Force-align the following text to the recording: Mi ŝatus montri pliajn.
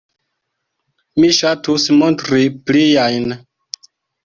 Mi 1.19 1.29
ŝatus 1.41 1.87
montri 1.99 2.49
pliajn. 2.71 3.31